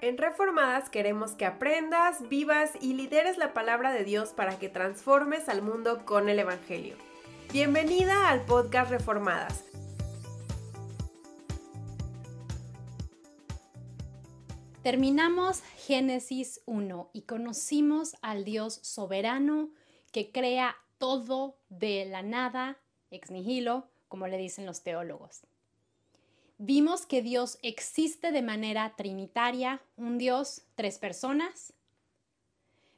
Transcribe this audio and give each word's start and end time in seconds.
En 0.00 0.16
Reformadas 0.16 0.90
queremos 0.90 1.32
que 1.32 1.44
aprendas, 1.44 2.28
vivas 2.28 2.70
y 2.80 2.94
lideres 2.94 3.36
la 3.36 3.52
palabra 3.52 3.92
de 3.92 4.04
Dios 4.04 4.28
para 4.28 4.56
que 4.56 4.68
transformes 4.68 5.48
al 5.48 5.60
mundo 5.60 6.04
con 6.04 6.28
el 6.28 6.38
Evangelio. 6.38 6.94
Bienvenida 7.52 8.28
al 8.28 8.44
podcast 8.44 8.92
Reformadas. 8.92 9.64
Terminamos 14.84 15.62
Génesis 15.78 16.60
1 16.66 17.10
y 17.12 17.22
conocimos 17.22 18.14
al 18.22 18.44
Dios 18.44 18.78
soberano 18.84 19.72
que 20.12 20.30
crea 20.30 20.76
todo 20.98 21.58
de 21.70 22.04
la 22.04 22.22
nada, 22.22 22.78
ex 23.10 23.32
nihilo, 23.32 23.90
como 24.06 24.28
le 24.28 24.38
dicen 24.38 24.64
los 24.64 24.84
teólogos. 24.84 25.42
Vimos 26.60 27.06
que 27.06 27.22
Dios 27.22 27.56
existe 27.62 28.32
de 28.32 28.42
manera 28.42 28.94
trinitaria, 28.96 29.80
un 29.96 30.18
Dios, 30.18 30.62
tres 30.74 30.98
personas. 30.98 31.72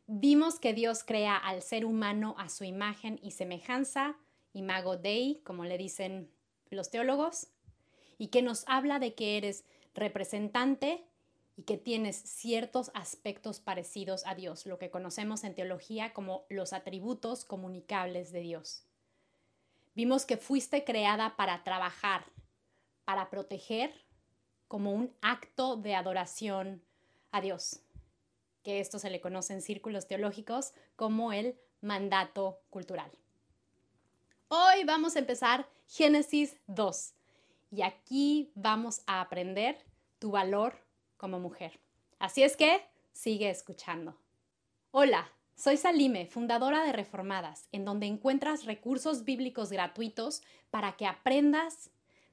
Vimos 0.07 0.59
que 0.59 0.73
Dios 0.73 1.05
crea 1.05 1.37
al 1.37 1.61
ser 1.61 1.85
humano 1.85 2.35
a 2.39 2.49
su 2.49 2.65
imagen 2.65 3.21
y 3.23 3.33
semejanza, 3.33 4.17
imago 4.55 4.97
Dei, 4.97 5.43
como 5.45 5.67
le 5.67 5.77
dicen 5.77 6.31
los 6.71 6.91
teólogos, 6.91 7.49
y 8.17 8.29
que 8.29 8.41
nos 8.41 8.65
habla 8.67 8.99
de 8.99 9.15
que 9.15 9.37
eres 9.37 9.65
representante 9.95 11.05
y 11.59 11.65
que 11.65 11.77
tienes 11.77 12.17
ciertos 12.17 12.91
aspectos 12.95 13.61
parecidos 13.61 14.27
a 14.27 14.35
Dios, 14.35 14.65
lo 14.65 14.79
que 14.79 14.89
conocemos 14.89 15.45
en 15.45 15.55
teología 15.55 16.15
como 16.15 16.47
los 16.49 16.73
atributos 16.73 17.45
comunicables 17.45 18.33
de 18.33 18.41
Dios. 18.41 18.85
Vimos 19.95 20.25
que 20.25 20.39
fuiste 20.39 20.83
creada 20.83 21.37
para 21.37 21.63
trabajar, 21.63 22.25
para 23.11 23.29
proteger 23.29 23.93
como 24.69 24.93
un 24.93 25.13
acto 25.21 25.75
de 25.75 25.97
adoración 25.97 26.81
a 27.33 27.41
Dios, 27.41 27.81
que 28.63 28.79
esto 28.79 29.01
se 29.01 29.11
le 29.11 29.21
conoce 29.21 29.53
en 29.53 29.63
círculos 29.63 30.07
teológicos 30.07 30.75
como 30.95 31.33
el 31.33 31.59
mandato 31.81 32.61
cultural. 32.71 33.11
Hoy 34.47 34.85
vamos 34.85 35.17
a 35.17 35.19
empezar 35.19 35.69
Génesis 35.89 36.61
2 36.69 37.15
y 37.73 37.83
aquí 37.83 38.53
vamos 38.55 39.03
a 39.09 39.21
aprender 39.23 39.85
tu 40.21 40.31
valor 40.31 40.79
como 41.17 41.41
mujer. 41.41 41.81
Así 42.21 42.45
es 42.45 42.57
que 42.57 42.81
sigue 43.13 43.51
escuchando. 43.51 44.17
Hola, 44.93 45.33
soy 45.57 45.79
Salime, 45.79 46.27
fundadora 46.27 46.85
de 46.85 46.93
Reformadas, 46.93 47.67
en 47.73 47.85
donde 47.85 48.07
encuentras 48.07 48.67
recursos 48.67 49.25
bíblicos 49.25 49.73
gratuitos 49.73 50.43
para 50.71 50.93
que 50.93 51.07
aprendas, 51.07 51.91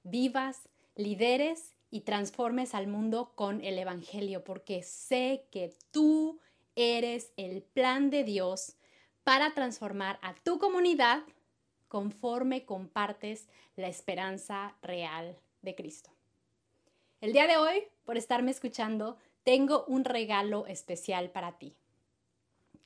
vivas, 0.09 0.69
lideres 0.95 1.75
y 1.89 2.02
transformes 2.02 2.75
al 2.75 2.88
mundo 2.88 3.31
con 3.36 3.63
el 3.63 3.77
Evangelio, 3.77 4.44
porque 4.44 4.83
sé 4.83 5.45
que 5.52 5.73
tú 5.91 6.39
eres 6.75 7.31
el 7.38 7.61
plan 7.61 8.09
de 8.09 8.23
Dios 8.23 8.75
para 9.23 9.53
transformar 9.53 10.17
a 10.22 10.33
tu 10.35 10.59
comunidad 10.59 11.23
conforme 11.88 12.66
compartes 12.66 13.47
la 13.75 13.88
esperanza 13.88 14.75
real 14.81 15.38
de 15.61 15.75
Cristo. 15.75 16.09
El 17.19 17.33
día 17.33 17.47
de 17.47 17.58
hoy, 17.58 17.83
por 18.05 18.16
estarme 18.17 18.52
escuchando, 18.52 19.17
tengo 19.44 19.85
un 19.88 20.05
regalo 20.05 20.67
especial 20.67 21.31
para 21.31 21.58
ti. 21.58 21.73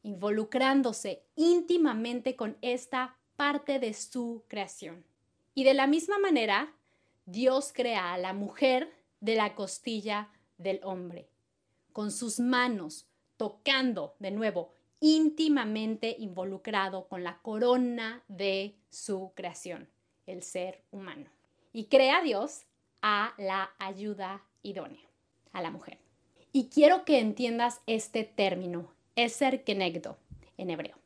involucrándose 0.03 1.23
íntimamente 1.37 2.35
con 2.35 2.57
esta 2.61 3.17
parte 3.37 3.79
de 3.79 3.95
su 3.95 4.43
creación. 4.49 5.05
Y 5.55 5.63
de 5.63 5.75
la 5.75 5.87
misma 5.87 6.19
manera, 6.19 6.75
Dios 7.27 7.73
crea 7.73 8.13
a 8.13 8.19
la 8.19 8.33
mujer 8.33 8.93
de 9.21 9.37
la 9.37 9.55
costilla 9.55 10.29
del 10.59 10.81
hombre, 10.83 11.29
con 11.93 12.11
sus 12.11 12.41
manos 12.41 13.07
tocando 13.37 14.15
de 14.19 14.31
nuevo, 14.31 14.73
íntimamente 15.01 16.17
involucrado 16.19 17.09
con 17.09 17.25
la 17.25 17.39
corona 17.43 18.23
de 18.29 18.77
su 18.91 19.33
creación, 19.35 19.89
el 20.27 20.43
ser 20.43 20.83
humano. 20.91 21.27
Y 21.73 21.87
crea 21.87 22.19
a 22.19 22.23
Dios 22.23 22.63
a 23.03 23.35
la 23.37 23.75
ayuda 23.79 24.43
idónea, 24.63 25.07
a 25.53 25.61
la 25.61 25.71
mujer. 25.71 25.99
Y 26.53 26.69
quiero 26.69 27.05
que 27.05 27.19
entiendas 27.19 27.81
este 27.87 28.25
término, 28.25 28.89
eser 29.17 29.65
kenegdo, 29.65 30.17
en 30.57 30.71
hebreo. 30.71 30.97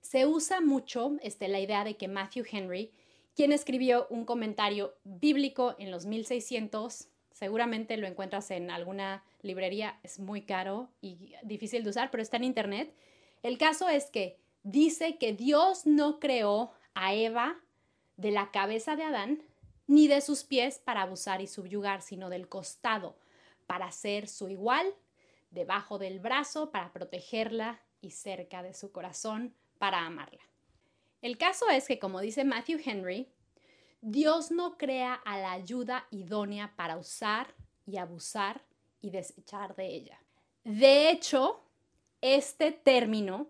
Se 0.00 0.26
usa 0.26 0.60
mucho 0.60 1.16
este, 1.22 1.48
la 1.48 1.60
idea 1.60 1.84
de 1.84 1.96
que 1.96 2.08
Matthew 2.08 2.44
Henry, 2.50 2.92
quien 3.34 3.52
escribió 3.52 4.06
un 4.10 4.24
comentario 4.24 4.94
bíblico 5.04 5.74
en 5.78 5.90
los 5.90 6.06
1600, 6.06 7.08
seguramente 7.36 7.98
lo 7.98 8.06
encuentras 8.06 8.50
en 8.50 8.70
alguna 8.70 9.22
librería, 9.42 10.00
es 10.02 10.18
muy 10.18 10.40
caro 10.40 10.88
y 11.02 11.34
difícil 11.42 11.84
de 11.84 11.90
usar, 11.90 12.10
pero 12.10 12.22
está 12.22 12.38
en 12.38 12.44
internet. 12.44 12.94
El 13.42 13.58
caso 13.58 13.90
es 13.90 14.10
que 14.10 14.38
dice 14.62 15.18
que 15.18 15.34
Dios 15.34 15.84
no 15.84 16.18
creó 16.18 16.72
a 16.94 17.12
Eva 17.12 17.60
de 18.16 18.30
la 18.30 18.50
cabeza 18.52 18.96
de 18.96 19.02
Adán 19.02 19.42
ni 19.86 20.08
de 20.08 20.22
sus 20.22 20.44
pies 20.44 20.78
para 20.78 21.02
abusar 21.02 21.42
y 21.42 21.46
subyugar, 21.46 22.00
sino 22.00 22.30
del 22.30 22.48
costado, 22.48 23.18
para 23.66 23.92
ser 23.92 24.28
su 24.28 24.48
igual, 24.48 24.86
debajo 25.50 25.98
del 25.98 26.20
brazo, 26.20 26.70
para 26.70 26.90
protegerla 26.90 27.82
y 28.00 28.12
cerca 28.12 28.62
de 28.62 28.72
su 28.72 28.92
corazón, 28.92 29.54
para 29.76 30.06
amarla. 30.06 30.42
El 31.20 31.36
caso 31.36 31.68
es 31.68 31.86
que, 31.86 31.98
como 31.98 32.22
dice 32.22 32.44
Matthew 32.44 32.80
Henry, 32.82 33.28
Dios 34.00 34.50
no 34.50 34.76
crea 34.76 35.14
a 35.14 35.38
la 35.38 35.52
ayuda 35.52 36.06
idónea 36.10 36.74
para 36.76 36.96
usar 36.96 37.54
y 37.86 37.96
abusar 37.96 38.62
y 39.00 39.10
desechar 39.10 39.74
de 39.76 39.86
ella. 39.86 40.20
De 40.64 41.10
hecho, 41.10 41.60
este 42.20 42.72
término 42.72 43.48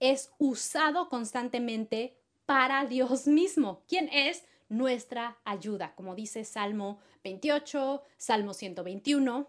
es 0.00 0.32
usado 0.38 1.08
constantemente 1.08 2.16
para 2.44 2.84
Dios 2.86 3.26
mismo, 3.26 3.82
quien 3.88 4.08
es 4.12 4.44
nuestra 4.68 5.38
ayuda, 5.44 5.94
como 5.94 6.14
dice 6.14 6.44
Salmo 6.44 7.00
28, 7.24 8.02
Salmo 8.16 8.54
121, 8.54 9.48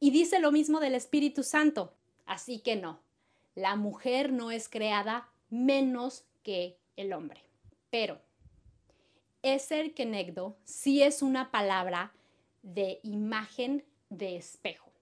y 0.00 0.10
dice 0.10 0.40
lo 0.40 0.52
mismo 0.52 0.80
del 0.80 0.94
Espíritu 0.94 1.42
Santo. 1.42 1.94
Así 2.26 2.60
que 2.60 2.76
no, 2.76 3.00
la 3.54 3.76
mujer 3.76 4.32
no 4.32 4.50
es 4.50 4.68
creada 4.68 5.28
menos 5.50 6.24
que 6.42 6.78
el 6.96 7.12
hombre. 7.12 7.42
Pero 7.90 8.20
Eser 9.42 9.92
Kenegdo 9.92 10.56
sí 10.62 11.02
es 11.02 11.20
una 11.20 11.50
palabra 11.50 12.12
de 12.62 13.00
imagen 13.02 13.84
de 14.08 14.36
espejo. 14.36 14.92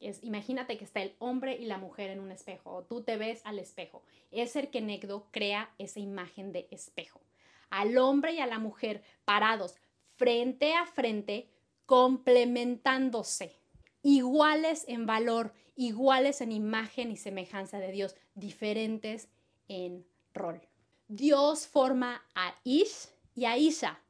Es, 0.00 0.24
imagínate 0.24 0.78
que 0.78 0.84
está 0.84 1.02
el 1.02 1.14
hombre 1.18 1.56
y 1.56 1.66
la 1.66 1.76
mujer 1.76 2.08
en 2.08 2.20
un 2.20 2.30
espejo, 2.30 2.70
o 2.70 2.82
tú 2.82 3.02
te 3.02 3.18
ves 3.18 3.42
al 3.44 3.58
espejo. 3.58 4.02
Eser 4.30 4.70
Kenegdo 4.70 5.28
crea 5.30 5.70
esa 5.78 6.00
imagen 6.00 6.50
de 6.50 6.66
espejo. 6.70 7.20
Al 7.68 7.98
hombre 7.98 8.32
y 8.32 8.40
a 8.40 8.46
la 8.46 8.58
mujer 8.58 9.02
parados 9.26 9.76
frente 10.16 10.74
a 10.74 10.86
frente, 10.86 11.50
complementándose, 11.84 13.58
iguales 14.02 14.84
en 14.88 15.04
valor, 15.04 15.52
iguales 15.76 16.40
en 16.40 16.52
imagen 16.52 17.10
y 17.10 17.18
semejanza 17.18 17.78
de 17.80 17.92
Dios, 17.92 18.16
diferentes 18.34 19.28
en 19.68 20.06
rol. 20.32 20.62
Dios 21.08 21.66
forma 21.66 22.24
a 22.34 22.54
Ish 22.64 23.13
y 23.34 23.44
a 23.44 23.56
Isha 23.56 24.00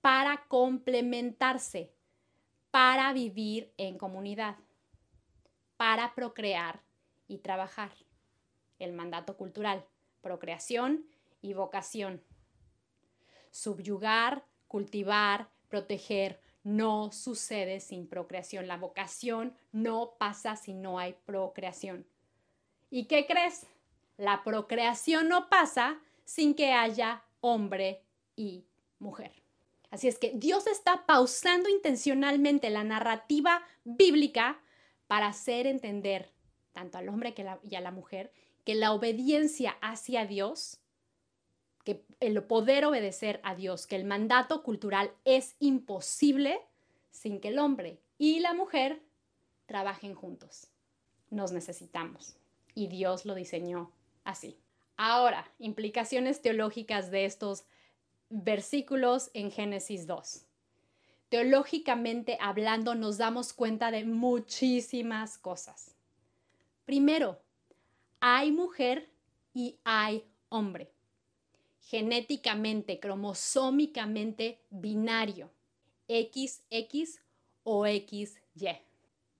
para 0.00 0.44
complementarse, 0.48 1.92
para 2.70 3.12
vivir 3.12 3.72
en 3.78 3.96
comunidad, 3.96 4.56
para 5.76 6.14
procrear 6.14 6.82
y 7.28 7.38
trabajar. 7.38 7.92
El 8.78 8.92
mandato 8.92 9.36
cultural, 9.36 9.84
procreación 10.20 11.06
y 11.40 11.54
vocación. 11.54 12.22
Subyugar, 13.50 14.44
cultivar, 14.66 15.48
proteger, 15.68 16.40
no 16.64 17.12
sucede 17.12 17.80
sin 17.80 18.08
procreación. 18.08 18.66
La 18.66 18.76
vocación 18.76 19.54
no 19.70 20.14
pasa 20.18 20.56
si 20.56 20.72
no 20.72 20.98
hay 20.98 21.14
procreación. 21.24 22.06
¿Y 22.90 23.04
qué 23.04 23.26
crees? 23.26 23.66
La 24.16 24.42
procreación 24.42 25.28
no 25.28 25.48
pasa 25.48 25.98
sin 26.24 26.54
que 26.54 26.72
haya 26.72 27.22
hombre 27.40 28.02
y 28.36 28.64
mujer. 28.98 29.32
Así 29.90 30.08
es 30.08 30.18
que 30.18 30.32
Dios 30.34 30.66
está 30.66 31.06
pausando 31.06 31.68
intencionalmente 31.68 32.68
la 32.70 32.82
narrativa 32.82 33.62
bíblica 33.84 34.60
para 35.06 35.28
hacer 35.28 35.66
entender 35.66 36.32
tanto 36.72 36.98
al 36.98 37.08
hombre 37.08 37.34
y 37.62 37.74
a 37.76 37.80
la 37.80 37.92
mujer 37.92 38.32
que 38.64 38.74
la 38.74 38.92
obediencia 38.92 39.76
hacia 39.80 40.26
Dios, 40.26 40.80
que 41.84 42.04
el 42.20 42.42
poder 42.42 42.84
obedecer 42.86 43.40
a 43.44 43.54
Dios, 43.54 43.86
que 43.86 43.96
el 43.96 44.04
mandato 44.04 44.62
cultural 44.62 45.12
es 45.24 45.54
imposible 45.60 46.60
sin 47.10 47.40
que 47.40 47.48
el 47.48 47.58
hombre 47.58 48.00
y 48.18 48.40
la 48.40 48.54
mujer 48.54 49.00
trabajen 49.66 50.14
juntos. 50.14 50.68
Nos 51.30 51.52
necesitamos 51.52 52.36
y 52.74 52.88
Dios 52.88 53.24
lo 53.24 53.34
diseñó 53.34 53.92
así. 54.24 54.58
Ahora, 54.96 55.50
implicaciones 55.58 56.40
teológicas 56.40 57.10
de 57.10 57.24
estos 57.24 57.64
versículos 58.34 59.30
en 59.32 59.52
Génesis 59.52 60.06
2. 60.06 60.44
Teológicamente 61.28 62.36
hablando, 62.40 62.94
nos 62.94 63.18
damos 63.18 63.52
cuenta 63.52 63.90
de 63.90 64.04
muchísimas 64.04 65.38
cosas. 65.38 65.94
Primero, 66.84 67.40
hay 68.20 68.50
mujer 68.50 69.10
y 69.52 69.78
hay 69.84 70.24
hombre. 70.48 70.90
Genéticamente, 71.80 72.98
cromosómicamente 72.98 74.60
binario. 74.70 75.50
XX 76.08 77.20
o 77.62 77.86
XY. 77.86 78.78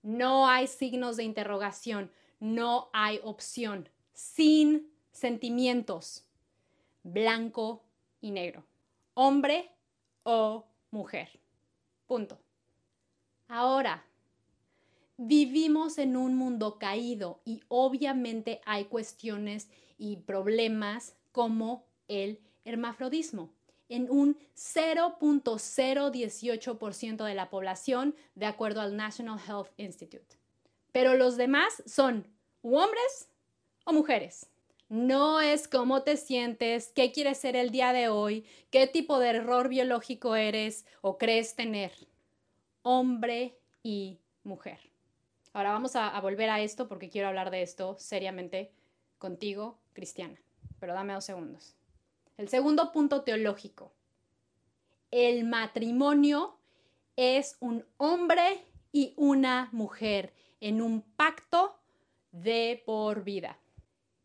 No 0.03 0.47
hay 0.47 0.67
signos 0.67 1.17
de 1.17 1.25
interrogación, 1.25 2.11
no 2.41 2.89
hay 2.93 3.21
opción. 3.23 3.89
Sin 4.13 4.91
sentimientos. 5.11 6.25
Blanco 7.03 7.83
y 8.21 8.31
negro 8.31 8.65
hombre 9.15 9.71
o 10.23 10.67
mujer. 10.91 11.41
Punto. 12.07 12.39
Ahora, 13.49 14.05
vivimos 15.17 15.99
en 15.99 16.17
un 16.17 16.37
mundo 16.37 16.79
caído 16.79 17.41
y 17.45 17.63
obviamente 17.69 18.61
hay 18.65 18.87
cuestiones 18.87 19.69
y 19.97 20.17
problemas 20.17 21.15
como 21.33 21.87
el 22.09 22.41
hermafrodismo 22.65 23.53
en 23.89 24.11
un 24.11 24.37
0.018% 24.57 27.25
de 27.25 27.35
la 27.35 27.49
población, 27.51 28.17
de 28.35 28.47
acuerdo 28.47 28.81
al 28.81 28.97
National 28.97 29.39
Health 29.39 29.69
Institute. 29.77 30.37
Pero 30.91 31.15
los 31.15 31.37
demás 31.37 31.81
son 31.87 32.27
hombres 32.63 33.29
o 33.85 33.93
mujeres. 33.93 34.51
No 34.89 35.41
es 35.41 35.67
cómo 35.67 36.03
te 36.03 36.17
sientes, 36.17 36.93
qué 36.95 37.11
quieres 37.11 37.39
ser 37.39 37.57
el 37.57 37.71
día 37.71 37.93
de 37.93 38.09
hoy, 38.09 38.45
qué 38.71 38.87
tipo 38.87 39.19
de 39.19 39.31
error 39.31 39.69
biológico 39.69 40.37
eres 40.37 40.85
o 41.01 41.17
crees 41.17 41.57
tener. 41.57 41.93
Hombre 42.83 43.59
y 43.83 44.19
mujer. 44.43 44.79
Ahora 45.55 45.73
vamos 45.73 45.97
a, 45.97 46.21
volver 46.21 46.51
a 46.51 46.61
esto 46.61 46.87
porque 46.89 47.09
quiero 47.09 47.29
hablar 47.29 47.51
de 47.51 47.63
esto 47.63 47.97
seriamente 47.99 48.73
contigo, 49.19 49.79
Cristiana. 49.95 50.39
Pero 50.81 50.93
dame 50.93 51.15
dos 51.15 51.25
segundos. 51.25 51.77
El 52.37 52.49
segundo 52.49 52.93
punto 52.93 53.23
teológico. 53.23 53.93
El 55.11 55.45
matrimonio 55.45 56.59
es 57.17 57.57
un 57.61 57.87
hombre 57.97 58.65
y 58.93 59.15
una 59.17 59.69
mujer 59.73 60.35
en 60.61 60.83
un 60.83 61.03
pacto 61.03 61.79
de 62.33 62.83
por 62.85 63.23
vida. 63.23 63.59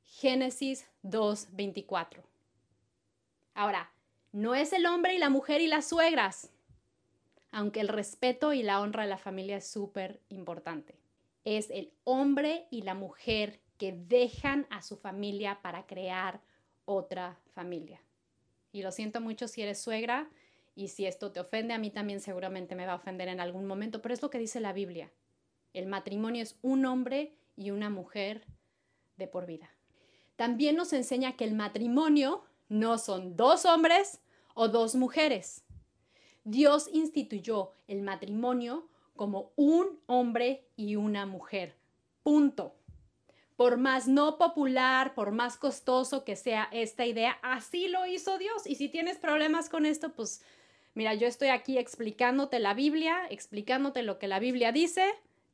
Génesis 0.10 0.86
2.24. 1.04 2.22
Ahora, 3.54 3.92
no 4.34 4.54
es 4.56 4.74
el 4.74 4.86
hombre 4.86 5.14
y 5.14 5.18
la 5.18 5.30
mujer 5.30 5.62
y 5.62 5.68
las 5.68 5.88
suegras, 5.88 6.50
aunque 7.52 7.80
el 7.80 7.88
respeto 7.88 8.52
y 8.52 8.64
la 8.64 8.82
honra 8.82 9.04
de 9.04 9.10
la 9.10 9.18
familia 9.18 9.58
es 9.58 9.68
súper 9.68 10.20
importante. 10.28 10.96
Es 11.46 11.70
el 11.70 11.94
hombre 12.04 12.66
y 12.70 12.82
la 12.82 12.96
mujer 12.96 13.62
que 13.78 13.94
dejan 13.94 14.68
a 14.72 14.82
su 14.82 14.98
familia 14.98 15.62
para 15.62 15.86
crear 15.86 16.42
otra 16.86 17.40
familia. 17.54 18.02
Y 18.74 18.82
lo 18.82 18.92
siento 18.92 19.22
mucho 19.22 19.48
si 19.48 19.62
eres 19.62 19.80
suegra 19.80 20.30
y 20.76 20.90
si 20.90 21.06
esto 21.06 21.32
te 21.32 21.40
ofende, 21.40 21.74
a 21.74 21.80
mí 21.80 21.92
también 21.92 22.20
seguramente 22.20 22.76
me 22.76 22.86
va 22.86 22.94
a 22.94 22.98
ofender 22.98 23.30
en 23.30 23.40
algún 23.40 23.66
momento, 23.66 24.02
pero 24.02 24.14
es 24.14 24.22
lo 24.22 24.30
que 24.30 24.40
dice 24.40 24.60
la 24.60 24.74
Biblia. 24.74 25.12
El 25.74 25.86
matrimonio 25.86 26.44
es 26.44 26.58
un 26.62 26.86
hombre 26.86 27.36
y 27.56 27.72
una 27.72 27.90
mujer 27.90 28.44
de 29.16 29.28
por 29.28 29.46
vida 29.46 29.70
también 30.40 30.78
nos 30.78 30.94
enseña 30.94 31.36
que 31.36 31.44
el 31.44 31.54
matrimonio 31.54 32.46
no 32.70 32.98
son 32.98 33.36
dos 33.36 33.66
hombres 33.66 34.22
o 34.54 34.70
dos 34.70 34.96
mujeres. 34.96 35.66
Dios 36.46 36.90
instituyó 36.94 37.74
el 37.90 38.04
matrimonio 38.04 38.88
como 39.18 39.52
un 39.58 40.00
hombre 40.06 40.66
y 40.78 40.96
una 40.96 41.26
mujer. 41.26 41.76
Punto. 42.24 42.74
Por 43.58 43.76
más 43.76 44.08
no 44.08 44.38
popular, 44.38 45.14
por 45.14 45.34
más 45.34 45.58
costoso 45.58 46.24
que 46.24 46.38
sea 46.38 46.70
esta 46.72 47.06
idea, 47.06 47.38
así 47.42 47.90
lo 47.90 48.06
hizo 48.06 48.38
Dios. 48.38 48.66
Y 48.66 48.76
si 48.76 48.88
tienes 48.88 49.18
problemas 49.18 49.68
con 49.68 49.86
esto, 49.86 50.14
pues 50.14 50.42
mira, 50.94 51.16
yo 51.16 51.28
estoy 51.28 51.50
aquí 51.50 51.78
explicándote 51.78 52.60
la 52.60 52.74
Biblia, 52.74 53.28
explicándote 53.30 54.04
lo 54.04 54.20
que 54.20 54.30
la 54.30 54.40
Biblia 54.40 54.72
dice. 54.72 55.04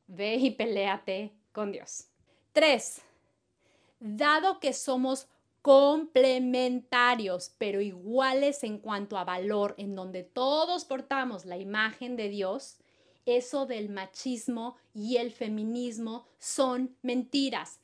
Ve 0.05 0.35
y 0.35 0.51
peleate 0.51 1.33
con 1.53 1.71
Dios. 1.71 2.09
Tres, 2.53 3.01
dado 4.05 4.59
que 4.59 4.73
somos 4.73 5.27
complementarios, 5.61 7.51
pero 7.57 7.81
iguales 7.81 8.63
en 8.63 8.77
cuanto 8.77 9.17
a 9.17 9.23
valor, 9.23 9.73
en 9.77 9.95
donde 9.95 10.21
todos 10.21 10.85
portamos 10.85 11.45
la 11.45 11.57
imagen 11.57 12.15
de 12.15 12.29
Dios, 12.29 12.77
eso 13.25 13.65
del 13.65 13.89
machismo 13.89 14.75
y 14.93 15.17
el 15.17 15.31
feminismo 15.31 16.27
son 16.37 16.95
mentiras, 17.01 17.79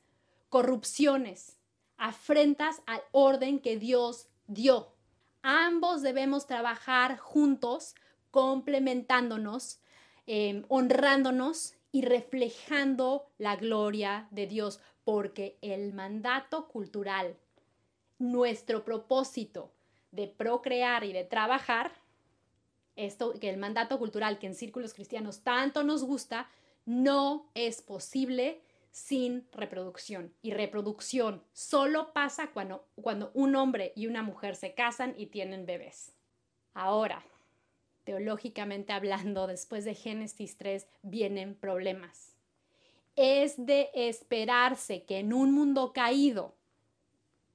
corrupciones, 0.48 1.56
afrentas 1.96 2.82
al 2.86 3.02
orden 3.10 3.58
que 3.58 3.76
Dios 3.76 4.28
dio. 4.46 4.92
Ambos 5.42 6.02
debemos 6.02 6.46
trabajar 6.46 7.18
juntos, 7.18 7.96
complementándonos, 8.30 9.80
em, 10.26 10.64
honrándonos 10.68 11.74
y 11.92 12.02
reflejando 12.02 13.30
la 13.38 13.56
gloria 13.56 14.26
de 14.30 14.46
Dios 14.46 14.80
porque 15.04 15.58
el 15.60 15.92
mandato 15.92 16.68
cultural, 16.68 17.36
nuestro 18.18 18.84
propósito 18.84 19.72
de 20.10 20.26
procrear 20.26 21.04
y 21.04 21.12
de 21.12 21.24
trabajar, 21.24 21.92
esto 22.96 23.34
que 23.38 23.50
el 23.50 23.58
mandato 23.58 23.98
cultural 23.98 24.38
que 24.38 24.46
en 24.46 24.54
círculos 24.54 24.94
cristianos 24.94 25.42
tanto 25.42 25.82
nos 25.82 26.02
gusta, 26.02 26.48
no 26.84 27.50
es 27.54 27.82
posible 27.82 28.62
sin 28.90 29.46
reproducción. 29.52 30.34
Y 30.42 30.52
reproducción 30.52 31.42
solo 31.52 32.12
pasa 32.12 32.50
cuando, 32.52 32.86
cuando 32.94 33.30
un 33.34 33.56
hombre 33.56 33.92
y 33.96 34.06
una 34.06 34.22
mujer 34.22 34.56
se 34.56 34.74
casan 34.74 35.14
y 35.16 35.26
tienen 35.26 35.66
bebés. 35.66 36.14
Ahora, 36.74 37.24
teológicamente 38.04 38.92
hablando, 38.92 39.46
después 39.46 39.84
de 39.84 39.94
Génesis 39.94 40.56
3 40.56 40.86
vienen 41.02 41.54
problemas. 41.54 42.34
Es 43.16 43.54
de 43.64 43.90
esperarse 43.94 45.04
que 45.04 45.18
en 45.18 45.32
un 45.32 45.52
mundo 45.52 45.92
caído, 45.92 46.54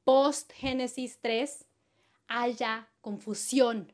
post 0.03 0.51
Génesis 0.53 1.19
3, 1.21 1.65
haya 2.27 2.87
confusión 3.01 3.91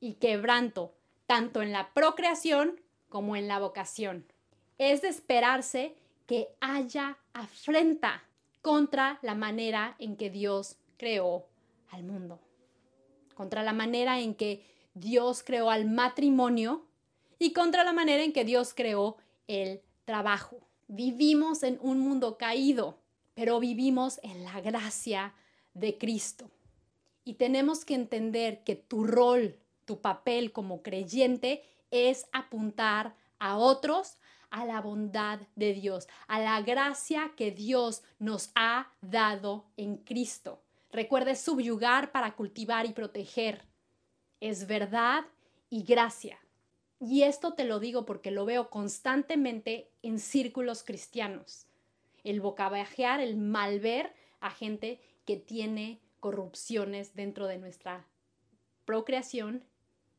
y 0.00 0.14
quebranto, 0.14 0.94
tanto 1.26 1.62
en 1.62 1.72
la 1.72 1.92
procreación 1.94 2.80
como 3.08 3.36
en 3.36 3.48
la 3.48 3.58
vocación. 3.58 4.26
Es 4.78 5.02
de 5.02 5.08
esperarse 5.08 5.94
que 6.26 6.48
haya 6.60 7.18
afrenta 7.32 8.24
contra 8.62 9.18
la 9.22 9.34
manera 9.34 9.96
en 9.98 10.16
que 10.16 10.28
Dios 10.28 10.76
creó 10.96 11.46
al 11.90 12.02
mundo, 12.02 12.40
contra 13.34 13.62
la 13.62 13.72
manera 13.72 14.20
en 14.20 14.34
que 14.34 14.75
Dios 14.96 15.42
creó 15.42 15.70
al 15.70 15.84
matrimonio 15.84 16.86
y 17.38 17.52
contra 17.52 17.84
la 17.84 17.92
manera 17.92 18.22
en 18.22 18.32
que 18.32 18.46
Dios 18.46 18.72
creó 18.74 19.18
el 19.46 19.82
trabajo. 20.06 20.58
Vivimos 20.88 21.62
en 21.62 21.78
un 21.82 21.98
mundo 22.00 22.38
caído, 22.38 22.98
pero 23.34 23.60
vivimos 23.60 24.18
en 24.22 24.42
la 24.42 24.58
gracia 24.62 25.34
de 25.74 25.98
Cristo. 25.98 26.50
Y 27.26 27.34
tenemos 27.34 27.84
que 27.84 27.94
entender 27.94 28.64
que 28.64 28.74
tu 28.74 29.04
rol, 29.04 29.58
tu 29.84 30.00
papel 30.00 30.50
como 30.52 30.82
creyente 30.82 31.62
es 31.90 32.26
apuntar 32.32 33.14
a 33.38 33.58
otros 33.58 34.16
a 34.48 34.64
la 34.64 34.80
bondad 34.80 35.40
de 35.56 35.74
Dios, 35.74 36.08
a 36.26 36.40
la 36.40 36.62
gracia 36.62 37.32
que 37.36 37.50
Dios 37.50 38.02
nos 38.18 38.50
ha 38.54 38.90
dado 39.02 39.66
en 39.76 39.98
Cristo. 39.98 40.62
Recuerde 40.90 41.36
subyugar 41.36 42.12
para 42.12 42.34
cultivar 42.34 42.86
y 42.86 42.94
proteger. 42.94 43.62
Es 44.40 44.66
verdad 44.66 45.24
y 45.70 45.82
gracia. 45.84 46.38
Y 47.00 47.22
esto 47.22 47.54
te 47.54 47.64
lo 47.64 47.78
digo 47.78 48.06
porque 48.06 48.30
lo 48.30 48.44
veo 48.44 48.70
constantemente 48.70 49.90
en 50.02 50.18
círculos 50.18 50.82
cristianos. 50.82 51.66
El 52.24 52.40
bocabajear, 52.40 53.20
el 53.20 53.36
malver 53.36 54.14
a 54.40 54.50
gente 54.50 55.00
que 55.24 55.36
tiene 55.36 56.00
corrupciones 56.20 57.14
dentro 57.14 57.46
de 57.46 57.58
nuestra 57.58 58.06
procreación 58.84 59.64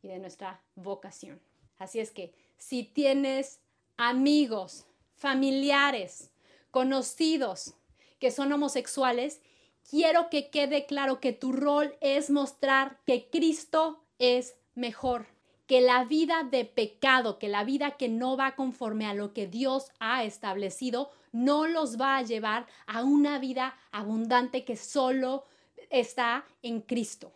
y 0.01 0.09
de 0.09 0.19
nuestra 0.19 0.61
vocación. 0.75 1.39
Así 1.77 1.99
es 1.99 2.11
que 2.11 2.33
si 2.57 2.83
tienes 2.83 3.59
amigos, 3.97 4.85
familiares, 5.15 6.31
conocidos 6.71 7.73
que 8.19 8.31
son 8.31 8.51
homosexuales, 8.51 9.41
quiero 9.89 10.29
que 10.29 10.49
quede 10.49 10.85
claro 10.85 11.19
que 11.19 11.33
tu 11.33 11.51
rol 11.51 11.95
es 12.01 12.29
mostrar 12.29 12.99
que 13.05 13.29
Cristo 13.29 14.03
es 14.19 14.55
mejor, 14.75 15.27
que 15.67 15.81
la 15.81 16.05
vida 16.05 16.43
de 16.49 16.63
pecado, 16.65 17.37
que 17.39 17.49
la 17.49 17.63
vida 17.63 17.91
que 17.91 18.07
no 18.07 18.37
va 18.37 18.55
conforme 18.55 19.05
a 19.05 19.13
lo 19.13 19.33
que 19.33 19.47
Dios 19.47 19.91
ha 19.99 20.23
establecido, 20.23 21.11
no 21.33 21.67
los 21.67 21.99
va 21.99 22.17
a 22.17 22.21
llevar 22.23 22.67
a 22.87 23.03
una 23.03 23.37
vida 23.37 23.77
abundante 23.91 24.63
que 24.63 24.77
solo 24.77 25.43
está 25.89 26.45
en 26.63 26.81
Cristo. 26.81 27.31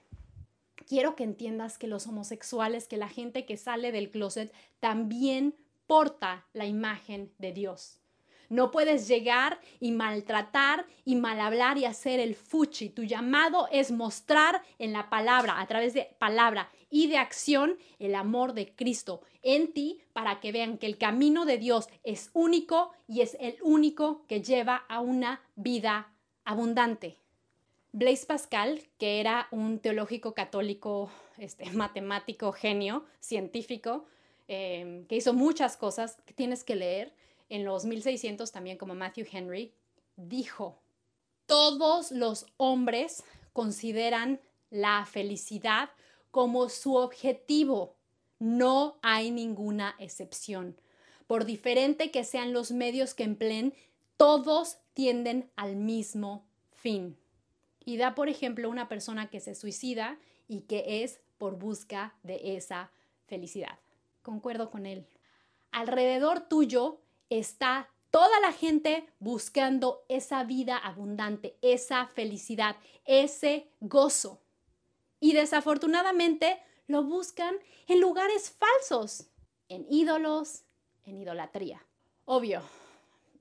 Quiero 0.87 1.15
que 1.15 1.23
entiendas 1.23 1.77
que 1.77 1.87
los 1.87 2.07
homosexuales, 2.07 2.87
que 2.87 2.97
la 2.97 3.09
gente 3.09 3.45
que 3.45 3.57
sale 3.57 3.91
del 3.91 4.09
closet, 4.09 4.53
también 4.79 5.55
porta 5.87 6.45
la 6.53 6.65
imagen 6.65 7.31
de 7.37 7.51
Dios. 7.53 8.00
No 8.51 8.69
puedes 8.69 9.07
llegar 9.07 9.59
y 9.79 9.91
maltratar 9.91 10.85
y 11.05 11.15
mal 11.15 11.39
hablar 11.39 11.77
y 11.77 11.85
hacer 11.85 12.19
el 12.19 12.35
fuchi. 12.35 12.89
Tu 12.89 13.03
llamado 13.03 13.67
es 13.71 13.91
mostrar 13.91 14.61
en 14.77 14.93
la 14.93 15.09
palabra, 15.09 15.59
a 15.59 15.67
través 15.67 15.93
de 15.93 16.15
palabra 16.19 16.69
y 16.89 17.07
de 17.07 17.17
acción, 17.17 17.77
el 17.97 18.13
amor 18.13 18.53
de 18.53 18.75
Cristo 18.75 19.21
en 19.41 19.71
ti 19.73 20.01
para 20.13 20.39
que 20.39 20.51
vean 20.51 20.77
que 20.77 20.85
el 20.85 20.97
camino 20.97 21.45
de 21.45 21.57
Dios 21.57 21.87
es 22.03 22.29
único 22.33 22.91
y 23.07 23.21
es 23.21 23.37
el 23.39 23.57
único 23.63 24.27
que 24.27 24.41
lleva 24.41 24.83
a 24.87 24.99
una 24.99 25.41
vida 25.55 26.11
abundante. 26.43 27.17
Blaise 27.93 28.25
Pascal, 28.25 28.81
que 28.99 29.19
era 29.19 29.47
un 29.51 29.79
teológico 29.79 30.33
católico, 30.33 31.09
este, 31.37 31.71
matemático, 31.71 32.51
genio, 32.51 33.05
científico, 33.19 34.05
Em, 34.53 35.05
que 35.05 35.15
hizo 35.15 35.33
muchas 35.33 35.77
cosas 35.77 36.17
que 36.25 36.33
tienes 36.33 36.65
que 36.65 36.75
leer. 36.75 37.13
En 37.51 37.65
los 37.65 37.85
1600 37.85 38.51
también 38.51 38.77
como 38.77 38.95
Matthew 38.95 39.27
Henry, 39.31 39.73
dijo, 40.15 40.81
todos 41.45 42.11
los 42.11 42.45
hombres 42.57 43.23
consideran 43.53 44.39
la 44.69 45.05
felicidad 45.05 45.89
como 46.31 46.69
su 46.69 46.95
objetivo. 46.95 47.97
No 48.39 48.97
hay 49.01 49.31
ninguna 49.31 49.95
excepción. 49.99 50.75
Por 51.27 51.45
diferente 51.45 52.09
que 52.09 52.23
sean 52.23 52.53
los 52.53 52.71
medios 52.71 53.13
que 53.13 53.23
empleen, 53.23 53.73
todos 54.15 54.77
tienden 54.93 55.51
al 55.55 55.75
mismo 55.75 56.45
fin. 56.71 57.17
Y 57.83 57.97
da, 57.97 58.15
por 58.15 58.29
ejemplo, 58.29 58.69
una 58.69 58.87
persona 58.87 59.29
que 59.29 59.39
se 59.41 59.55
suicida 59.55 60.17
y 60.47 60.61
que 60.61 61.03
es 61.03 61.19
por 61.37 61.57
busca 61.57 62.15
de 62.23 62.55
esa 62.55 62.91
felicidad 63.27 63.77
concuerdo 64.21 64.69
con 64.69 64.85
él. 64.85 65.05
Alrededor 65.71 66.41
tuyo 66.41 67.00
está 67.31 67.89
toda 68.11 68.39
la 68.41 68.51
gente 68.51 69.07
buscando 69.19 70.03
esa 70.09 70.43
vida 70.43 70.77
abundante, 70.77 71.57
esa 71.61 72.07
felicidad, 72.07 72.75
ese 73.05 73.71
gozo. 73.79 74.41
Y 75.19 75.33
desafortunadamente 75.33 76.61
lo 76.87 77.03
buscan 77.03 77.55
en 77.87 78.01
lugares 78.01 78.51
falsos, 78.51 79.27
en 79.69 79.85
ídolos, 79.89 80.63
en 81.05 81.17
idolatría. 81.17 81.85
Obvio, 82.25 82.61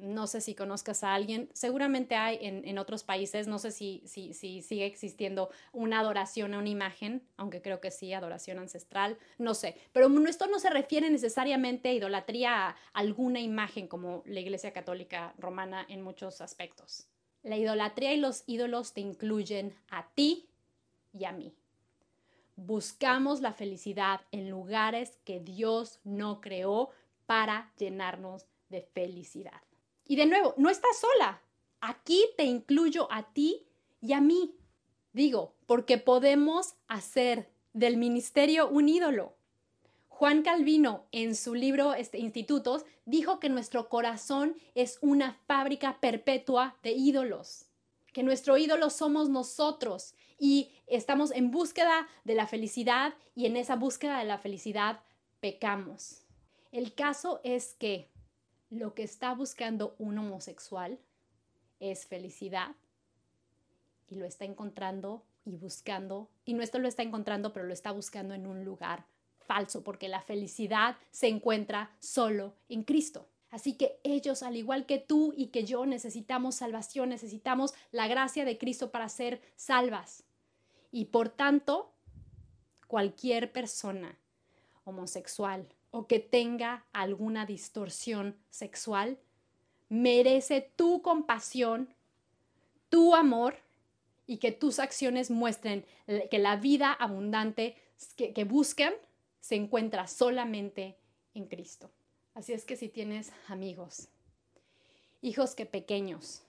no 0.02 0.26
sé 0.26 0.40
si 0.40 0.54
conozcas 0.54 1.04
a 1.04 1.14
alguien, 1.14 1.48
seguramente 1.52 2.14
hay 2.16 2.38
en, 2.40 2.78
otros 2.78 3.04
países, 3.04 3.46
no 3.46 3.58
sé 3.58 3.70
si, 3.70 4.02
si, 4.06 4.34
si, 4.34 4.62
sigue 4.62 4.86
existiendo 4.86 5.50
una 5.72 6.00
adoración 6.00 6.54
a 6.54 6.58
una 6.58 6.68
imagen, 6.68 7.22
aunque 7.36 7.62
creo 7.62 7.80
que 7.80 7.90
sí, 7.90 8.12
adoración 8.12 8.58
ancestral, 8.58 9.18
no 9.38 9.54
sé, 9.54 9.76
pero 9.92 10.08
esto 10.26 10.46
no 10.46 10.58
se 10.58 10.70
refiere 10.70 11.10
necesariamente 11.10 11.90
a 11.90 11.92
idolatría 11.92 12.68
a 12.68 12.76
alguna 12.92 13.40
imagen 13.40 13.88
como 13.88 14.22
la 14.26 14.40
Iglesia 14.40 14.72
Católica 14.72 15.34
Romana 15.38 15.84
en 15.88 16.02
muchos 16.02 16.40
aspectos. 16.40 17.06
La 17.42 17.56
idolatría 17.56 18.12
y 18.12 18.18
los 18.18 18.44
ídolos 18.46 18.92
te 18.92 19.00
incluyen 19.00 19.74
a 19.88 20.08
ti 20.14 20.48
y 21.12 21.24
a 21.24 21.32
mí. 21.32 21.54
Buscamos 22.56 23.40
la 23.40 23.52
felicidad 23.52 24.20
en 24.32 24.50
lugares 24.50 25.18
que 25.24 25.40
Dios 25.40 26.00
no 26.04 26.40
creó 26.40 26.90
para 27.24 27.72
llenarnos 27.78 28.46
de 28.68 28.82
felicidad. 28.82 29.62
Y 30.06 30.16
de 30.16 30.26
nuevo, 30.26 30.54
no 30.56 30.70
estás 30.70 30.98
sola. 30.98 31.42
Aquí 31.80 32.24
te 32.36 32.44
incluyo 32.44 33.10
a 33.10 33.32
ti 33.32 33.66
y 34.00 34.12
a 34.12 34.20
mí. 34.20 34.56
Digo, 35.12 35.54
porque 35.66 35.98
podemos 35.98 36.74
hacer 36.88 37.50
del 37.72 37.96
ministerio 37.96 38.68
un 38.68 38.88
ídolo. 38.88 39.36
Juan 40.08 40.42
Calvino, 40.42 41.06
en 41.12 41.34
su 41.34 41.54
libro 41.54 41.94
este, 41.94 42.18
Institutos, 42.18 42.84
dijo 43.06 43.40
que 43.40 43.48
nuestro 43.48 43.88
corazón 43.88 44.54
es 44.74 44.98
una 45.00 45.32
fábrica 45.46 45.98
perpetua 45.98 46.76
de 46.82 46.92
ídolos, 46.92 47.70
que 48.12 48.22
nuestro 48.22 48.58
ídolo 48.58 48.90
somos 48.90 49.30
nosotros 49.30 50.14
y 50.38 50.72
estamos 50.86 51.30
en 51.30 51.50
búsqueda 51.50 52.06
de 52.24 52.34
la 52.34 52.46
felicidad 52.46 53.14
y 53.34 53.46
en 53.46 53.56
esa 53.56 53.76
búsqueda 53.76 54.18
de 54.18 54.26
la 54.26 54.36
felicidad 54.36 55.00
pecamos. 55.40 56.26
El 56.70 56.94
caso 56.94 57.40
es 57.42 57.74
que 57.74 58.10
lo 58.70 58.94
que 58.94 59.02
está 59.02 59.34
buscando 59.34 59.94
un 59.98 60.18
homosexual 60.18 60.98
es 61.80 62.06
felicidad 62.06 62.74
y 64.08 64.14
lo 64.14 64.24
está 64.24 64.44
encontrando 64.44 65.24
y 65.44 65.56
buscando, 65.56 66.28
y 66.44 66.54
no 66.54 66.62
esto 66.62 66.78
lo 66.78 66.88
está 66.88 67.02
encontrando, 67.02 67.52
pero 67.52 67.66
lo 67.66 67.72
está 67.72 67.92
buscando 67.92 68.34
en 68.34 68.46
un 68.46 68.64
lugar 68.64 69.04
falso, 69.38 69.82
porque 69.82 70.08
la 70.08 70.20
felicidad 70.20 70.96
se 71.10 71.28
encuentra 71.28 71.90
solo 71.98 72.54
en 72.68 72.84
Cristo. 72.84 73.26
Así 73.50 73.74
que 73.74 73.98
ellos, 74.04 74.44
al 74.44 74.56
igual 74.56 74.86
que 74.86 74.98
tú 74.98 75.34
y 75.36 75.48
que 75.48 75.64
yo, 75.64 75.86
necesitamos 75.86 76.54
salvación, 76.54 77.08
necesitamos 77.08 77.74
la 77.90 78.06
gracia 78.06 78.44
de 78.44 78.58
Cristo 78.58 78.92
para 78.92 79.08
ser 79.08 79.40
salvas. 79.56 80.22
Y 80.92 81.06
por 81.06 81.30
tanto, 81.30 81.90
cualquier 82.86 83.50
persona 83.50 84.16
homosexual, 84.84 85.66
o 85.90 86.06
que 86.06 86.20
tenga 86.20 86.84
alguna 86.92 87.46
distorsión 87.46 88.36
sexual, 88.50 89.18
merece 89.88 90.70
tu 90.76 91.02
compasión, 91.02 91.94
tu 92.88 93.14
amor 93.14 93.56
y 94.26 94.38
que 94.38 94.52
tus 94.52 94.78
acciones 94.78 95.30
muestren 95.30 95.84
que 96.30 96.38
la 96.38 96.56
vida 96.56 96.92
abundante 96.92 97.76
que, 98.16 98.44
buscan 98.44 98.94
se 99.40 99.56
encuentra 99.56 100.06
solamente 100.06 100.96
en 101.34 101.46
Cristo. 101.46 101.90
Así 102.34 102.52
es 102.52 102.64
que 102.64 102.76
si 102.76 102.88
tienes 102.88 103.32
amigos 103.48 104.08
hijos 105.22 105.54
que 105.54 105.66
pequeños, 105.66 106.42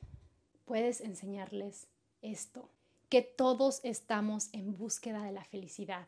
puedes 0.65 1.01
enseñarles 1.01 1.87
esto, 2.21 2.69
que 3.09 3.21
todos 3.21 3.81
estamos 3.83 4.49
en 4.53 4.77
búsqueda 4.77 5.23
de 5.23 5.31
la 5.31 5.43
felicidad, 5.43 6.07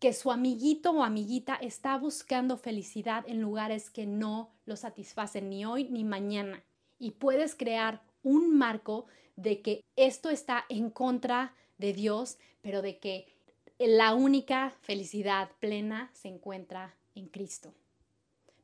que 0.00 0.14
su 0.14 0.32
amiguito 0.32 0.92
o 0.92 1.04
amiguita 1.04 1.56
está 1.56 1.96
buscando 1.98 2.56
felicidad 2.56 3.22
en 3.28 3.42
lugares 3.42 3.90
que 3.90 4.06
no 4.06 4.50
lo 4.64 4.76
satisfacen 4.76 5.50
ni 5.50 5.66
hoy 5.66 5.84
ni 5.90 6.04
mañana. 6.04 6.64
Y 6.98 7.12
puedes 7.12 7.54
crear 7.54 8.02
un 8.22 8.56
marco 8.56 9.06
de 9.36 9.60
que 9.60 9.84
esto 9.96 10.30
está 10.30 10.64
en 10.70 10.88
contra 10.90 11.54
de 11.76 11.92
Dios, 11.92 12.38
pero 12.62 12.80
de 12.80 12.98
que 12.98 13.26
la 13.78 14.14
única 14.14 14.74
felicidad 14.80 15.50
plena 15.60 16.10
se 16.14 16.28
encuentra 16.28 16.96
en 17.14 17.28
Cristo. 17.28 17.74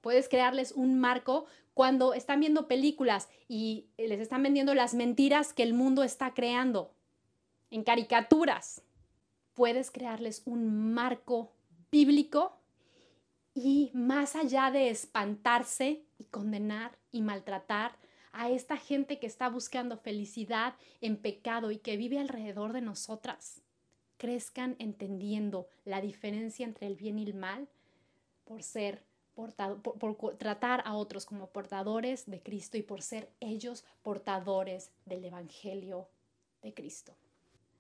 Puedes 0.01 0.29
crearles 0.29 0.73
un 0.73 0.99
marco 0.99 1.47
cuando 1.75 2.15
están 2.15 2.41
viendo 2.41 2.67
películas 2.67 3.29
y 3.47 3.87
les 3.99 4.21
están 4.21 4.43
vendiendo 4.43 4.75
las 4.75 4.95
mentiras 4.95 5.53
que 5.53 5.63
el 5.63 5.75
mundo 5.75 6.03
está 6.03 6.33
creando 6.33 6.95
en 7.71 7.83
caricaturas. 7.83 8.83
Puedes 9.57 9.91
crearles 9.91 10.43
un 10.45 10.93
marco 10.93 11.51
bíblico 11.91 12.61
y 13.55 13.91
más 13.95 14.37
allá 14.37 14.71
de 14.71 14.91
espantarse 14.91 16.05
y 16.19 16.25
condenar 16.25 16.99
y 17.11 17.23
maltratar 17.23 17.97
a 18.33 18.51
esta 18.51 18.77
gente 18.77 19.19
que 19.19 19.27
está 19.27 19.49
buscando 19.49 19.97
felicidad 19.97 20.75
en 21.01 21.17
pecado 21.17 21.71
y 21.71 21.79
que 21.79 21.97
vive 21.97 22.19
alrededor 22.19 22.75
de 22.75 22.83
nosotras, 22.83 23.63
crezcan 24.19 24.77
entendiendo 24.79 25.69
la 25.87 26.03
diferencia 26.03 26.67
entre 26.67 26.87
el 26.87 26.97
bien 26.97 27.19
y 27.19 27.25
el 27.25 27.33
mal 27.33 27.67
por 28.45 28.63
ser 28.63 29.03
portado, 29.35 29.81
por, 29.81 30.37
tratar 30.37 30.83
a 30.85 30.95
otros 30.97 31.25
como 31.25 31.47
portadores 31.49 32.27
de 32.27 32.43
Cristo 32.43 32.77
y 32.77 32.83
por 32.83 33.01
ser 33.01 33.31
ellos 33.41 33.87
portadores 34.03 34.91
del 35.07 35.25
Evangelio 35.25 36.11
de 36.61 36.75
Cristo. 36.75 37.15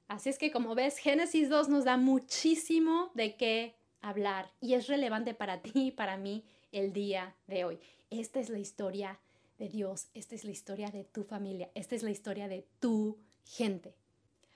Así 0.09 0.29
es 0.29 0.39
que 0.39 0.53
como 0.53 0.75
ves, 0.75 0.99
Génesis 0.99 1.49
2 1.49 1.69
nos 1.69 1.85
da 1.85 1.97
muchísimo 1.97 3.11
de 3.15 3.37
qué 3.37 3.75
hablar 4.01 4.53
y 4.61 4.75
es 4.75 4.87
relevante 4.87 5.35
para 5.35 5.63
ti 5.63 5.73
y 5.75 5.91
para 5.91 6.17
mí 6.17 6.45
el 6.71 6.93
día 6.93 7.35
de 7.47 7.65
hoy. 7.65 7.81
Esta 8.11 8.39
es 8.39 8.49
la 8.49 8.59
historia 8.59 9.19
de 9.59 9.69
Dios, 9.69 10.09
esta 10.15 10.35
es 10.35 10.45
la 10.45 10.53
historia 10.53 10.89
de 10.89 11.05
tu 11.05 11.25
familia, 11.25 11.71
esta 11.75 11.97
es 11.97 12.03
la 12.03 12.11
historia 12.11 12.47
de 12.47 12.67
tu 12.79 13.19
gente. 13.45 13.95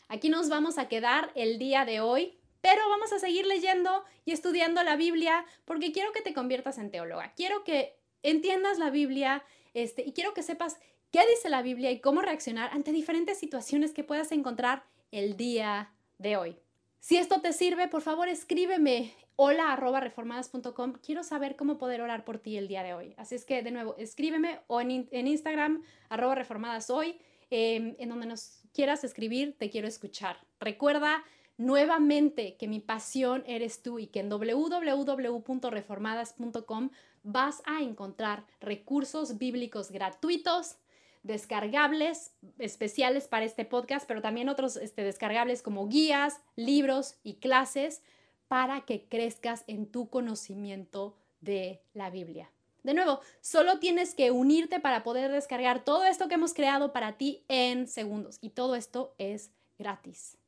Aquí 0.08 0.28
nos 0.28 0.48
vamos 0.48 0.78
a 0.78 0.88
quedar 0.88 1.32
el 1.34 1.58
día 1.58 1.84
de 1.84 2.00
hoy, 2.00 2.38
pero 2.60 2.88
vamos 2.88 3.12
a 3.12 3.18
seguir 3.18 3.46
leyendo 3.46 4.04
y 4.24 4.32
estudiando 4.32 4.82
la 4.82 4.96
Biblia 4.96 5.44
porque 5.64 5.92
quiero 5.92 6.12
que 6.12 6.20
te 6.20 6.34
conviertas 6.34 6.78
en 6.78 6.90
teóloga. 6.90 7.32
Quiero 7.34 7.64
que 7.64 7.96
entiendas 8.22 8.78
la 8.78 8.90
Biblia 8.90 9.42
este, 9.74 10.02
y 10.02 10.12
quiero 10.12 10.34
que 10.34 10.42
sepas 10.42 10.78
qué 11.10 11.26
dice 11.26 11.48
la 11.48 11.62
Biblia 11.62 11.90
y 11.90 12.00
cómo 12.00 12.22
reaccionar 12.22 12.70
ante 12.72 12.92
diferentes 12.92 13.38
situaciones 13.38 13.92
que 13.92 14.04
puedas 14.04 14.30
encontrar 14.32 14.84
el 15.10 15.36
día 15.36 15.92
de 16.18 16.36
hoy. 16.36 16.56
Si 16.98 17.16
esto 17.16 17.40
te 17.40 17.52
sirve, 17.52 17.88
por 17.88 18.02
favor 18.02 18.28
escríbeme 18.28 19.14
hola 19.42 19.72
arroba 19.72 20.00
reformadas.com. 20.00 20.92
Quiero 21.02 21.24
saber 21.24 21.56
cómo 21.56 21.78
poder 21.78 22.02
orar 22.02 22.26
por 22.26 22.38
ti 22.38 22.58
el 22.58 22.68
día 22.68 22.82
de 22.82 22.92
hoy. 22.92 23.14
Así 23.16 23.34
es 23.34 23.46
que, 23.46 23.62
de 23.62 23.70
nuevo, 23.70 23.94
escríbeme 23.96 24.60
o 24.66 24.82
en, 24.82 25.08
Instagram 25.10 25.82
arroba 26.10 26.34
reformadas 26.34 26.90
hoy, 26.90 27.18
em, 27.48 27.96
en 27.98 28.10
donde 28.10 28.26
nos 28.26 28.60
quieras 28.74 29.02
escribir, 29.02 29.56
te 29.56 29.70
quiero 29.70 29.88
escuchar. 29.88 30.36
Recuerda 30.60 31.24
nuevamente 31.56 32.58
que 32.58 32.68
mi 32.68 32.80
pasión 32.80 33.42
eres 33.46 33.82
tú 33.82 33.98
y 33.98 34.08
que 34.08 34.20
en 34.20 34.28
www.reformadas.com 34.28 36.90
vas 37.22 37.62
a 37.64 37.80
encontrar 37.80 38.44
recursos 38.60 39.38
bíblicos 39.38 39.90
gratuitos, 39.90 40.76
descargables, 41.22 42.32
especiales 42.58 43.28
para 43.28 43.44
este 43.44 43.64
podcast, 43.64 44.06
pero 44.06 44.22
también 44.22 44.48
otros 44.48 44.76
este, 44.76 45.02
descargables 45.02 45.62
como 45.62 45.88
guías, 45.88 46.40
libros 46.56 47.16
y 47.22 47.34
clases 47.34 48.02
para 48.48 48.80
que 48.82 49.04
crezcas 49.04 49.64
en 49.66 49.86
tu 49.86 50.08
conocimiento 50.08 51.16
de 51.40 51.82
la 51.94 52.10
Biblia. 52.10 52.50
De 52.82 52.94
nuevo, 52.94 53.20
solo 53.40 53.78
tienes 53.78 54.14
que 54.14 54.30
unirte 54.30 54.80
para 54.80 55.02
poder 55.02 55.30
descargar 55.30 55.84
todo 55.84 56.04
esto 56.04 56.28
que 56.28 56.34
hemos 56.34 56.54
creado 56.54 56.92
para 56.92 57.18
ti 57.18 57.44
en 57.48 57.86
segundos. 57.86 58.38
Y 58.40 58.50
todo 58.50 58.74
esto 58.74 59.14
es 59.18 59.50
gratis. 59.78 60.39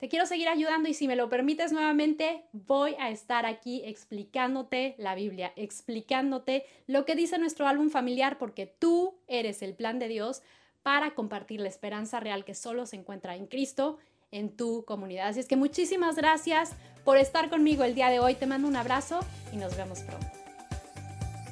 Te 0.00 0.08
quiero 0.08 0.24
seguir 0.24 0.48
ayudando 0.48 0.88
y 0.88 0.94
si 0.94 1.06
me 1.06 1.14
lo 1.14 1.28
permites 1.28 1.72
nuevamente, 1.72 2.46
voy 2.52 2.96
a 2.98 3.10
estar 3.10 3.44
aquí 3.44 3.82
explicándote 3.84 4.94
la 4.96 5.14
Biblia, 5.14 5.52
explicándote 5.56 6.64
lo 6.86 7.04
que 7.04 7.14
dice 7.14 7.36
nuestro 7.36 7.68
álbum 7.68 7.90
familiar, 7.90 8.38
porque 8.38 8.64
tú 8.64 9.18
eres 9.28 9.60
el 9.60 9.74
plan 9.74 9.98
de 9.98 10.08
Dios 10.08 10.40
para 10.82 11.14
compartir 11.14 11.60
la 11.60 11.68
esperanza 11.68 12.18
real 12.18 12.46
que 12.46 12.54
solo 12.54 12.86
se 12.86 12.96
encuentra 12.96 13.36
en 13.36 13.46
Cristo 13.46 13.98
en 14.30 14.56
tu 14.56 14.86
comunidad. 14.86 15.28
Así 15.28 15.40
es 15.40 15.46
que 15.46 15.56
muchísimas 15.56 16.16
gracias 16.16 16.72
por 17.04 17.18
estar 17.18 17.50
conmigo 17.50 17.84
el 17.84 17.94
día 17.94 18.08
de 18.08 18.20
hoy. 18.20 18.34
Te 18.34 18.46
mando 18.46 18.68
un 18.68 18.76
abrazo 18.76 19.20
y 19.52 19.56
nos 19.56 19.76
vemos 19.76 20.00
pronto. 20.00 20.26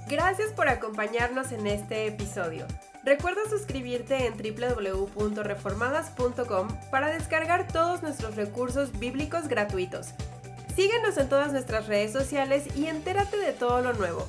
Gracias 0.08 0.54
por 0.54 0.70
acompañarnos 0.70 1.52
en 1.52 1.66
este 1.66 2.06
episodio. 2.06 2.66
Recuerda 3.04 3.42
suscribirte 3.48 4.26
en 4.26 4.34
www.reformadas.com 4.36 6.68
para 6.90 7.06
descargar 7.08 7.68
todos 7.68 8.02
nuestros 8.02 8.34
recursos 8.36 8.98
bíblicos 8.98 9.48
gratuitos. 9.48 10.08
Síguenos 10.74 11.16
en 11.16 11.28
todas 11.28 11.52
nuestras 11.52 11.86
redes 11.86 12.12
sociales 12.12 12.76
y 12.76 12.86
entérate 12.86 13.36
de 13.36 13.52
todo 13.52 13.82
lo 13.82 13.92
nuevo. 13.94 14.26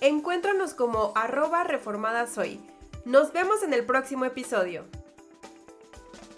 Encuéntranos 0.00 0.74
como 0.74 1.12
arroba 1.14 1.64
reformadashoy. 1.64 2.60
Nos 3.04 3.32
vemos 3.32 3.62
en 3.62 3.74
el 3.74 3.84
próximo 3.84 4.24
episodio. 4.24 4.84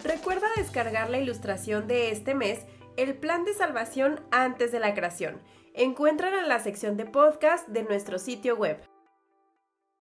Recuerda 0.03 0.47
descargar 0.55 1.09
la 1.09 1.19
ilustración 1.19 1.87
de 1.87 2.11
este 2.11 2.35
mes, 2.35 2.59
el 2.97 3.15
plan 3.15 3.43
de 3.43 3.53
salvación 3.53 4.21
antes 4.31 4.71
de 4.71 4.79
la 4.79 4.93
creación 4.93 5.41
Encuéntrala 5.77 6.39
en 6.39 6.47
la 6.47 6.59
sección 6.59 6.95
de 6.95 7.05
podcast 7.05 7.67
de 7.67 7.83
nuestro 7.83 8.17
sitio 8.17 8.55
web. 8.55 8.77